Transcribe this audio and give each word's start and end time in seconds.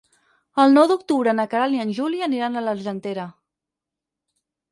El 0.61 0.71
nou 0.77 0.87
d'octubre 0.91 1.33
na 1.39 1.45
Queralt 1.51 1.77
i 1.77 1.83
en 1.83 1.91
Juli 1.99 2.23
aniran 2.29 2.57
a 2.61 2.65
l'Argentera. 2.67 3.29